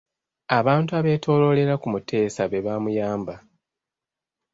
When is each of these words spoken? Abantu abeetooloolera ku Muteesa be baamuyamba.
Abantu 0.57 0.91
abeetooloolera 0.99 1.73
ku 1.81 1.87
Muteesa 1.93 2.43
be 2.51 2.63
baamuyamba. 2.65 3.35